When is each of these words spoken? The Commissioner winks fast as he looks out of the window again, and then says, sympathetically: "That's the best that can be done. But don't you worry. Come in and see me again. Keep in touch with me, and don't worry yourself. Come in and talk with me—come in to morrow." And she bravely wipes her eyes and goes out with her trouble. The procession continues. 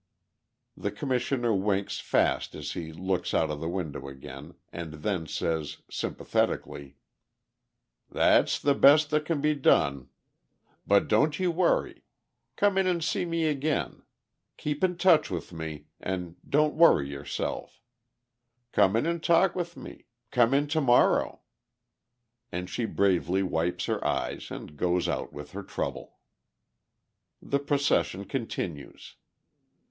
The 0.75 0.89
Commissioner 0.89 1.53
winks 1.53 1.99
fast 1.99 2.55
as 2.55 2.71
he 2.71 2.91
looks 2.91 3.35
out 3.35 3.51
of 3.51 3.59
the 3.59 3.69
window 3.69 4.07
again, 4.07 4.55
and 4.73 4.93
then 4.95 5.27
says, 5.27 5.83
sympathetically: 5.91 6.95
"That's 8.09 8.57
the 8.59 8.73
best 8.73 9.11
that 9.11 9.25
can 9.25 9.41
be 9.41 9.53
done. 9.53 10.09
But 10.87 11.07
don't 11.07 11.37
you 11.37 11.51
worry. 11.51 12.01
Come 12.55 12.79
in 12.79 12.87
and 12.87 13.03
see 13.03 13.25
me 13.25 13.45
again. 13.45 14.01
Keep 14.57 14.83
in 14.83 14.97
touch 14.97 15.29
with 15.29 15.53
me, 15.53 15.85
and 15.99 16.35
don't 16.49 16.73
worry 16.73 17.07
yourself. 17.07 17.79
Come 18.71 18.95
in 18.95 19.05
and 19.05 19.21
talk 19.21 19.53
with 19.55 19.77
me—come 19.77 20.55
in 20.55 20.65
to 20.69 20.81
morrow." 20.81 21.41
And 22.51 22.71
she 22.71 22.85
bravely 22.85 23.43
wipes 23.43 23.85
her 23.85 24.03
eyes 24.03 24.49
and 24.49 24.75
goes 24.77 25.07
out 25.07 25.31
with 25.31 25.51
her 25.51 25.61
trouble. 25.61 26.17
The 27.39 27.59
procession 27.59 28.25
continues. 28.25 29.15